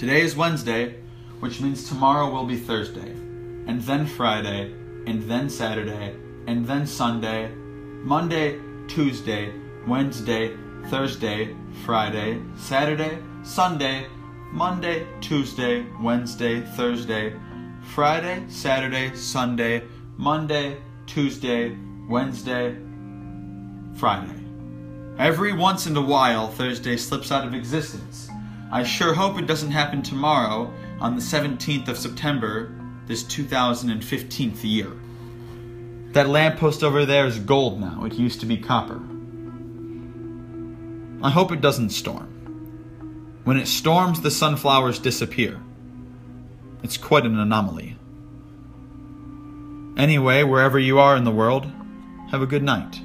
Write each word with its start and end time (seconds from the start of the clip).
Today 0.00 0.22
is 0.22 0.34
Wednesday, 0.34 0.94
which 1.40 1.60
means 1.60 1.86
tomorrow 1.86 2.30
will 2.30 2.46
be 2.46 2.56
Thursday, 2.56 3.10
and 3.66 3.82
then 3.82 4.06
Friday, 4.06 4.72
and 5.06 5.22
then 5.24 5.50
Saturday, 5.50 6.16
and 6.46 6.66
then 6.66 6.86
Sunday, 6.86 7.52
Monday, 8.02 8.58
Tuesday, 8.88 9.52
Wednesday, 9.86 10.56
Thursday, 10.86 11.54
Friday, 11.84 12.40
Saturday, 12.56 13.18
Sunday, 13.42 14.06
Monday, 14.52 15.06
Tuesday, 15.20 15.84
Wednesday, 16.00 16.62
Thursday, 16.62 17.34
Friday, 17.92 18.42
Saturday, 18.48 19.14
Sunday, 19.14 19.82
Monday, 20.16 20.78
Tuesday, 21.04 21.76
Wednesday, 22.08 22.74
Friday. 23.96 24.40
Every 25.18 25.52
once 25.52 25.86
in 25.86 25.94
a 25.94 26.00
while, 26.00 26.48
Thursday 26.48 26.96
slips 26.96 27.30
out 27.30 27.46
of 27.46 27.52
existence. 27.52 28.30
I 28.72 28.84
sure 28.84 29.14
hope 29.14 29.36
it 29.36 29.48
doesn't 29.48 29.72
happen 29.72 30.00
tomorrow 30.00 30.72
on 31.00 31.16
the 31.16 31.22
17th 31.22 31.88
of 31.88 31.98
September, 31.98 32.72
this 33.06 33.24
2015th 33.24 34.62
year. 34.62 34.92
That 36.12 36.28
lamppost 36.28 36.84
over 36.84 37.04
there 37.04 37.26
is 37.26 37.40
gold 37.40 37.80
now. 37.80 38.04
It 38.04 38.14
used 38.14 38.38
to 38.40 38.46
be 38.46 38.56
copper. 38.56 39.00
I 41.22 41.30
hope 41.30 41.50
it 41.50 41.60
doesn't 41.60 41.90
storm. 41.90 42.28
When 43.42 43.56
it 43.56 43.66
storms, 43.66 44.20
the 44.20 44.30
sunflowers 44.30 45.00
disappear. 45.00 45.60
It's 46.84 46.96
quite 46.96 47.26
an 47.26 47.38
anomaly. 47.38 47.96
Anyway, 49.96 50.44
wherever 50.44 50.78
you 50.78 51.00
are 51.00 51.16
in 51.16 51.24
the 51.24 51.30
world, 51.32 51.70
have 52.30 52.40
a 52.40 52.46
good 52.46 52.62
night. 52.62 53.00